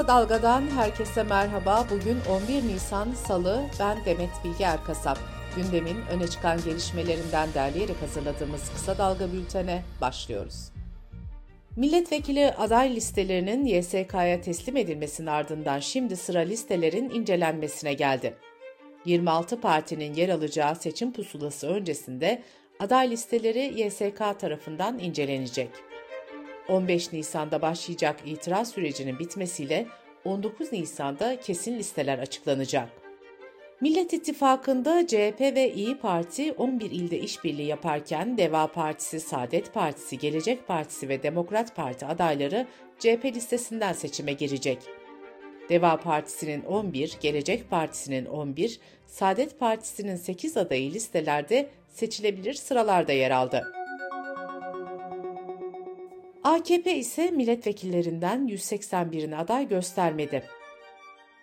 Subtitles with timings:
[0.00, 1.86] Kısa Dalga'dan herkese merhaba.
[1.90, 3.62] Bugün 11 Nisan Salı.
[3.80, 5.18] Ben Demet Bilge Erkasap.
[5.56, 10.72] Gündemin öne çıkan gelişmelerinden derleyerek hazırladığımız Kısa Dalga bültene başlıyoruz.
[11.76, 18.34] Milletvekili aday listelerinin YSK'ya teslim edilmesinin ardından şimdi sıra listelerin incelenmesine geldi.
[19.04, 22.42] 26 partinin yer alacağı seçim pusulası öncesinde
[22.78, 25.70] aday listeleri YSK tarafından incelenecek.
[26.70, 29.86] 15 Nisan'da başlayacak itiraz sürecinin bitmesiyle
[30.24, 32.88] 19 Nisan'da kesin listeler açıklanacak.
[33.80, 40.68] Millet İttifakı'nda CHP ve İyi Parti 11 ilde işbirliği yaparken Deva Partisi, Saadet Partisi, Gelecek
[40.68, 42.66] Partisi ve Demokrat Parti adayları
[42.98, 44.78] CHP listesinden seçime girecek.
[45.68, 53.79] Deva Partisi'nin 11, Gelecek Partisi'nin 11, Saadet Partisi'nin 8 adayı listelerde seçilebilir sıralarda yer aldı.
[56.44, 60.42] AKP ise milletvekillerinden 181'ini aday göstermedi.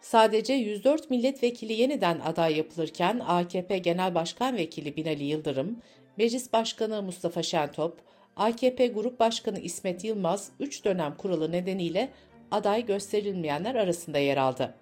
[0.01, 5.77] Sadece 104 milletvekili yeniden aday yapılırken AKP Genel Başkan Vekili Binali Yıldırım,
[6.17, 7.97] Meclis Başkanı Mustafa Şentop,
[8.35, 12.09] AKP Grup Başkanı İsmet Yılmaz 3 dönem kuralı nedeniyle
[12.51, 14.73] aday gösterilmeyenler arasında yer aldı.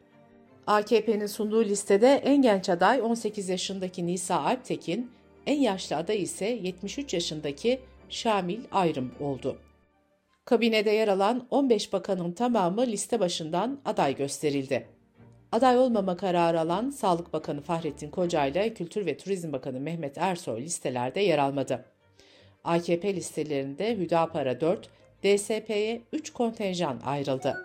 [0.68, 5.12] AKP'nin sunduğu listede en genç aday 18 yaşındaki Nisa Alptekin,
[5.46, 9.65] en yaşlı aday ise 73 yaşındaki Şamil Ayrım oldu.
[10.46, 14.88] Kabinede yer alan 15 bakanın tamamı liste başından aday gösterildi.
[15.52, 20.62] Aday olmama kararı alan Sağlık Bakanı Fahrettin Koca ile Kültür ve Turizm Bakanı Mehmet Ersoy
[20.62, 21.86] listelerde yer almadı.
[22.64, 24.90] AKP listelerinde Hüdapar'a 4,
[25.24, 27.64] DSP'ye 3 kontenjan ayrıldı.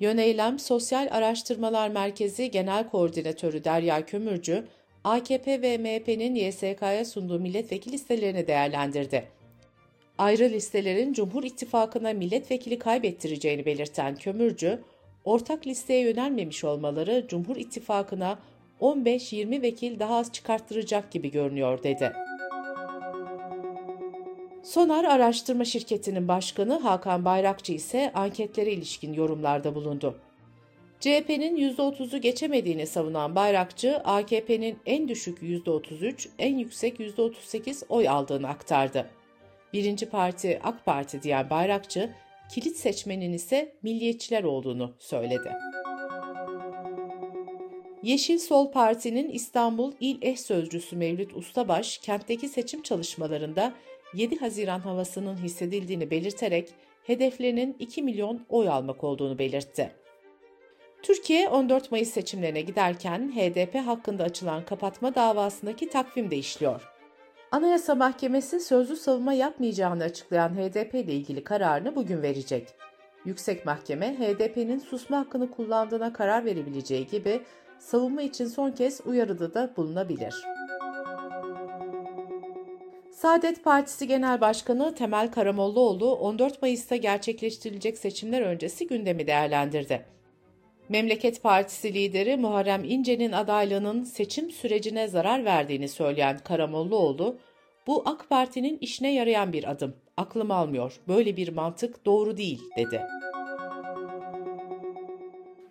[0.00, 4.64] Yöneylem Sosyal Araştırmalar Merkezi Genel Koordinatörü Derya Kömürcü,
[5.04, 9.41] AKP ve MHP'nin YSK'ya sunduğu milletvekili listelerini değerlendirdi.
[10.22, 14.82] Ayrı listelerin Cumhur İttifakı'na milletvekili kaybettireceğini belirten Kömürcü,
[15.24, 18.38] ortak listeye yönelmemiş olmaları Cumhur İttifakı'na
[18.80, 22.12] 15-20 vekil daha az çıkarttıracak gibi görünüyor dedi.
[24.62, 30.20] Sonar Araştırma Şirketi'nin başkanı Hakan Bayrakçı ise anketlere ilişkin yorumlarda bulundu.
[31.00, 39.21] CHP'nin %30'u geçemediğini savunan Bayrakçı, AKP'nin en düşük %33, en yüksek %38 oy aldığını aktardı.
[39.72, 42.10] Birinci parti AK Parti diyen Bayrakçı,
[42.50, 45.52] kilit seçmenin ise milliyetçiler olduğunu söyledi.
[48.02, 53.72] Yeşil Sol Parti'nin İstanbul İl Eş Sözcüsü Mevlüt Ustabaş, kentteki seçim çalışmalarında
[54.14, 56.68] 7 Haziran havasının hissedildiğini belirterek
[57.04, 59.92] hedeflerinin 2 milyon oy almak olduğunu belirtti.
[61.02, 66.91] Türkiye 14 Mayıs seçimlerine giderken HDP hakkında açılan kapatma davasındaki takvim de işliyor.
[67.52, 72.68] Anayasa Mahkemesi sözlü savunma yapmayacağını açıklayan HDP ile ilgili kararını bugün verecek.
[73.24, 77.42] Yüksek Mahkeme, HDP'nin susma hakkını kullandığına karar verebileceği gibi
[77.78, 80.34] savunma için son kez uyarıda da bulunabilir.
[83.10, 90.04] Saadet Partisi Genel Başkanı Temel Karamollaoğlu 14 Mayıs'ta gerçekleştirilecek seçimler öncesi gündemi değerlendirdi.
[90.92, 97.38] Memleket Partisi lideri Muharrem İnce'nin adaylığının seçim sürecine zarar verdiğini söyleyen Karamollaoğlu,
[97.86, 99.96] bu AK Parti'nin işine yarayan bir adım.
[100.16, 101.00] Aklım almıyor.
[101.08, 103.02] Böyle bir mantık doğru değil, dedi.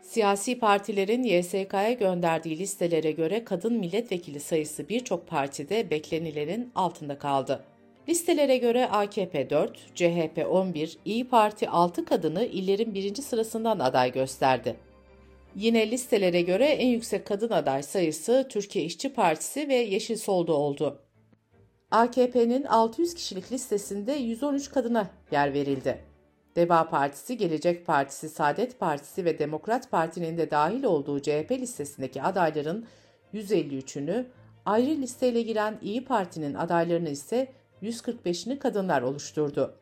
[0.01, 7.63] Siyasi partilerin YSK'ya gönderdiği listelere göre kadın milletvekili sayısı birçok partide beklenilenin altında kaldı.
[8.09, 14.75] Listelere göre AKP 4, CHP 11, İyi Parti 6 kadını illerin birinci sırasından aday gösterdi.
[15.55, 21.01] Yine listelere göre en yüksek kadın aday sayısı Türkiye İşçi Partisi ve Yeşil Sol'da oldu.
[21.91, 26.01] AKP'nin 600 kişilik listesinde 113 kadına yer verildi.
[26.55, 32.85] Deva Partisi, Gelecek Partisi, Saadet Partisi ve Demokrat Parti'nin de dahil olduğu CHP listesindeki adayların
[33.33, 34.25] 153'ünü,
[34.65, 37.47] ayrı listeyle giren İyi Parti'nin adaylarını ise
[37.83, 39.80] 145'ini kadınlar oluşturdu.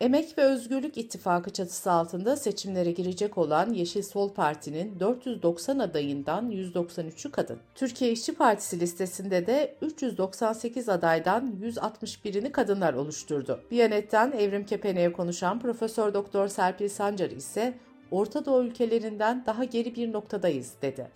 [0.00, 7.30] Emek ve Özgürlük İttifakı çatısı altında seçimlere girecek olan Yeşil Sol Parti'nin 490 adayından 193'ü
[7.30, 7.58] kadın.
[7.74, 13.60] Türkiye İşçi Partisi listesinde de 398 adaydan 161'ini kadınlar oluşturdu.
[13.70, 17.74] Biyanet'ten Evrim Kepene'ye konuşan Profesör Doktor Serpil Sancar ise
[18.10, 21.10] Orta Doğu ülkelerinden daha geri bir noktadayız dedi.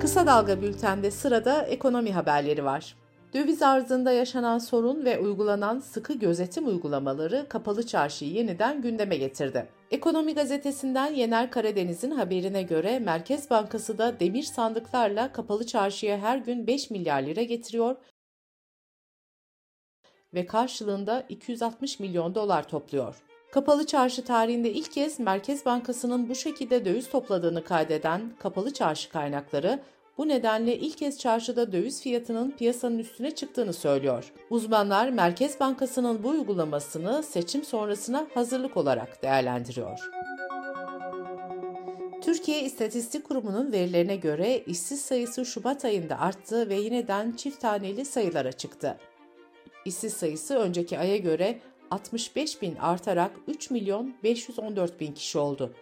[0.00, 2.94] Kısa Dalga Bülten'de sırada ekonomi haberleri var.
[3.34, 9.68] Döviz arzında yaşanan sorun ve uygulanan sıkı gözetim uygulamaları kapalı çarşıyı yeniden gündeme getirdi.
[9.90, 16.66] Ekonomi gazetesinden Yener Karadeniz'in haberine göre Merkez Bankası da demir sandıklarla kapalı çarşıya her gün
[16.66, 17.96] 5 milyar lira getiriyor
[20.34, 23.22] ve karşılığında 260 milyon dolar topluyor.
[23.52, 29.80] Kapalı çarşı tarihinde ilk kez Merkez Bankası'nın bu şekilde döviz topladığını kaydeden kapalı çarşı kaynakları
[30.20, 34.32] bu nedenle ilk kez çarşıda döviz fiyatının piyasanın üstüne çıktığını söylüyor.
[34.50, 40.10] Uzmanlar Merkez Bankası'nın bu uygulamasını seçim sonrasına hazırlık olarak değerlendiriyor.
[42.22, 48.52] Türkiye İstatistik Kurumu'nun verilerine göre işsiz sayısı Şubat ayında arttı ve yeniden çift taneli sayılara
[48.52, 48.96] çıktı.
[49.84, 55.74] İşsiz sayısı önceki aya göre 65 bin artarak 3 milyon 514 bin kişi oldu.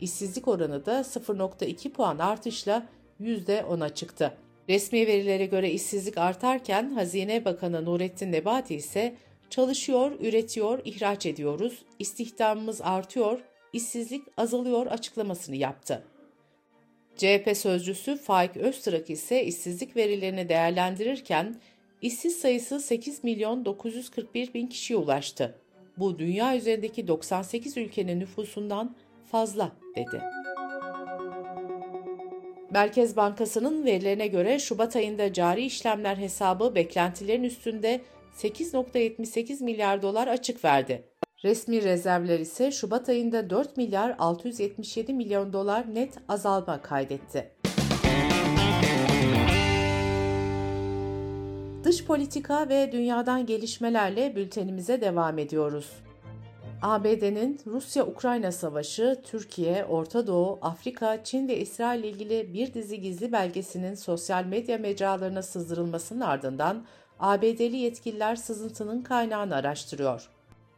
[0.00, 2.86] İşsizlik oranı da 0.2 puan artışla
[3.20, 4.36] %10'a çıktı.
[4.68, 9.14] Resmi verilere göre işsizlik artarken Hazine Bakanı Nurettin Nebati ise
[9.50, 13.40] çalışıyor, üretiyor, ihraç ediyoruz, istihdamımız artıyor,
[13.72, 16.04] işsizlik azalıyor açıklamasını yaptı.
[17.16, 21.60] CHP sözcüsü Faik Öztürk ise işsizlik verilerini değerlendirirken
[22.02, 25.54] işsiz sayısı 8 milyon 941 bin kişiye ulaştı.
[25.98, 28.96] Bu dünya üzerindeki 98 ülkenin nüfusundan
[29.30, 30.43] fazla dedi.
[32.74, 38.00] Merkez Bankası'nın verilerine göre Şubat ayında cari işlemler hesabı beklentilerin üstünde
[38.36, 41.04] 8.78 milyar dolar açık verdi.
[41.44, 47.50] Resmi rezervler ise Şubat ayında 4 milyar 677 milyon dolar net azalma kaydetti.
[51.84, 55.90] Dış politika ve dünyadan gelişmelerle bültenimize devam ediyoruz.
[56.84, 63.32] ABD'nin Rusya-Ukrayna savaşı, Türkiye, Orta Doğu, Afrika, Çin ve İsrail ile ilgili bir dizi gizli
[63.32, 66.84] belgesinin sosyal medya mecralarına sızdırılmasının ardından
[67.20, 70.30] ABD'li yetkililer sızıntının kaynağını araştırıyor.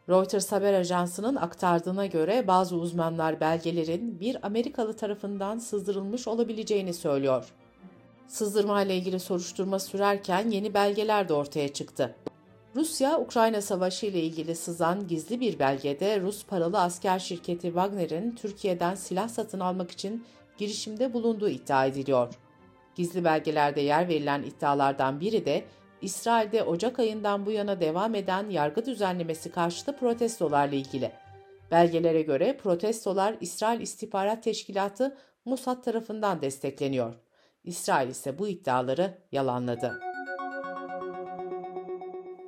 [0.09, 7.53] Reuters haber ajansının aktardığına göre bazı uzmanlar belgelerin bir Amerikalı tarafından sızdırılmış olabileceğini söylüyor.
[8.29, 12.15] Sızdırma ile ilgili soruşturma sürerken yeni belgeler de ortaya çıktı.
[12.77, 19.29] Rusya-Ukrayna savaşı ile ilgili sızan gizli bir belgede Rus paralı asker şirketi Wagner'in Türkiye'den silah
[19.29, 20.25] satın almak için
[20.59, 22.35] girişimde bulunduğu iddia ediliyor.
[22.95, 25.65] Gizli belgelerde yer verilen iddialardan biri de
[26.03, 31.13] İsrail'de Ocak ayından bu yana devam eden yargı düzenlemesi karşıtı protestolarla ilgili.
[31.71, 37.15] Belgelere göre protestolar İsrail İstihbarat Teşkilatı Mossad tarafından destekleniyor.
[37.65, 40.06] İsrail ise bu iddiaları yalanladı.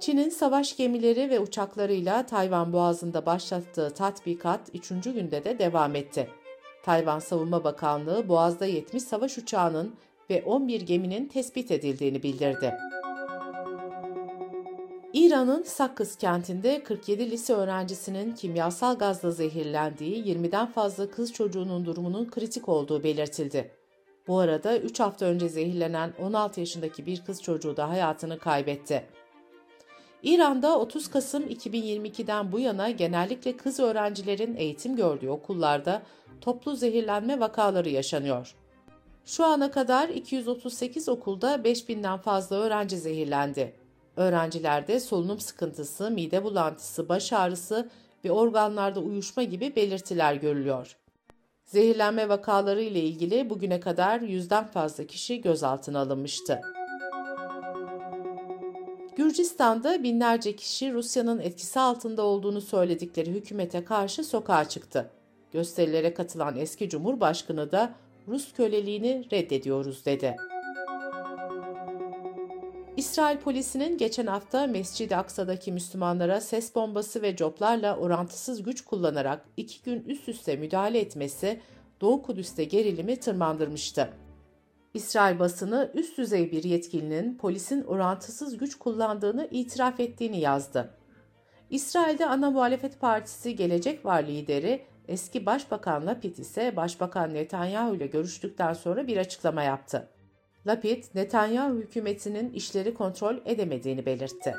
[0.00, 4.88] Çin'in savaş gemileri ve uçaklarıyla Tayvan Boğazı'nda başlattığı tatbikat 3.
[4.88, 6.28] günde de devam etti.
[6.84, 9.94] Tayvan Savunma Bakanlığı Boğaz'da 70 savaş uçağının
[10.30, 12.74] ve 11 geminin tespit edildiğini bildirdi.
[15.12, 22.68] İran'ın Sakkız kentinde 47 lise öğrencisinin kimyasal gazla zehirlendiği 20'den fazla kız çocuğunun durumunun kritik
[22.68, 23.70] olduğu belirtildi.
[24.28, 29.04] Bu arada 3 hafta önce zehirlenen 16 yaşındaki bir kız çocuğu da hayatını kaybetti.
[30.22, 36.02] İran'da 30 Kasım 2022'den bu yana genellikle kız öğrencilerin eğitim gördüğü okullarda
[36.40, 38.54] toplu zehirlenme vakaları yaşanıyor.
[39.24, 43.74] Şu ana kadar 238 okulda 5000'den fazla öğrenci zehirlendi.
[44.16, 47.88] Öğrencilerde solunum sıkıntısı, mide bulantısı, baş ağrısı
[48.24, 50.96] ve organlarda uyuşma gibi belirtiler görülüyor.
[51.64, 56.60] Zehirlenme vakaları ile ilgili bugüne kadar yüzden fazla kişi gözaltına alınmıştı.
[59.28, 65.10] Gürcistan'da binlerce kişi Rusya'nın etkisi altında olduğunu söyledikleri hükümete karşı sokağa çıktı.
[65.52, 67.94] Gösterilere katılan eski cumhurbaşkanı da
[68.28, 70.36] Rus köleliğini reddediyoruz dedi.
[72.96, 79.82] İsrail polisinin geçen hafta Mescid-i Aksa'daki Müslümanlara ses bombası ve coplarla orantısız güç kullanarak iki
[79.82, 81.60] gün üst üste müdahale etmesi
[82.00, 84.10] Doğu Kudüs'te gerilimi tırmandırmıştı.
[84.98, 90.90] İsrail basını üst düzey bir yetkilinin polisin orantısız güç kullandığını itiraf ettiğini yazdı.
[91.70, 98.72] İsrail'de ana muhalefet partisi Gelecek Var lideri eski Başbakan Lapid ise Başbakan Netanyahu ile görüştükten
[98.72, 100.08] sonra bir açıklama yaptı.
[100.66, 104.54] Lapid, Netanyahu hükümetinin işleri kontrol edemediğini belirtti.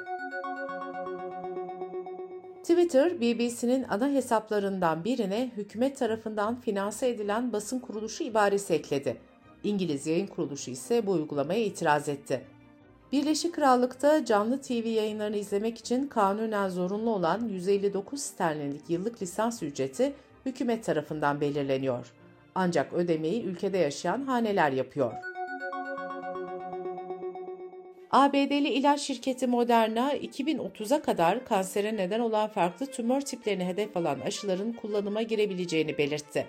[2.62, 9.29] Twitter, BBC'nin ana hesaplarından birine hükümet tarafından finanse edilen basın kuruluşu ibaresi ekledi.
[9.64, 12.42] İngiliz yayın kuruluşu ise bu uygulamaya itiraz etti.
[13.12, 20.14] Birleşik Krallık'ta canlı TV yayınlarını izlemek için kanunen zorunlu olan 159 sterlinlik yıllık lisans ücreti
[20.46, 22.14] hükümet tarafından belirleniyor.
[22.56, 25.14] Ancak ödemeyi ülkede yaşayan haneler yapıyor.
[28.12, 34.74] ABD'li ilaç şirketi Moderna 2030'a kadar kansere neden olan farklı tümör tiplerini hedef alan aşıların
[34.74, 36.48] kullanıma girebileceğini belirtti.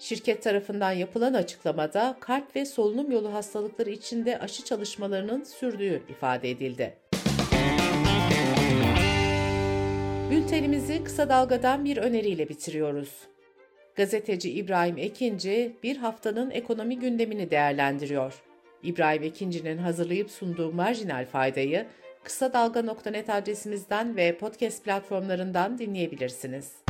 [0.00, 6.96] Şirket tarafından yapılan açıklamada kalp ve solunum yolu hastalıkları içinde aşı çalışmalarının sürdüğü ifade edildi.
[10.30, 13.14] Bültenimizi kısa dalgadan bir öneriyle bitiriyoruz.
[13.94, 18.42] Gazeteci İbrahim Ekinci bir haftanın ekonomi gündemini değerlendiriyor.
[18.82, 21.86] İbrahim Ekinci'nin hazırlayıp sunduğu marjinal faydayı
[22.24, 26.89] kısa dalga.net adresimizden ve podcast platformlarından dinleyebilirsiniz.